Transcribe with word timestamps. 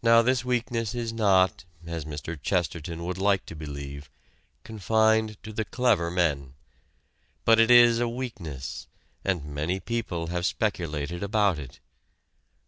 Now 0.00 0.22
this 0.22 0.44
weakness 0.44 0.94
is 0.94 1.12
not, 1.12 1.64
as 1.84 2.04
Mr. 2.04 2.40
Chesterton 2.40 3.04
would 3.04 3.18
like 3.18 3.44
to 3.46 3.56
believe, 3.56 4.08
confined 4.62 5.42
to 5.42 5.52
the 5.52 5.64
clever 5.64 6.08
men. 6.08 6.54
But 7.44 7.58
it 7.58 7.68
is 7.68 7.98
a 7.98 8.06
weakness, 8.08 8.86
and 9.24 9.44
many 9.44 9.80
people 9.80 10.28
have 10.28 10.46
speculated 10.46 11.24
about 11.24 11.58
it. 11.58 11.80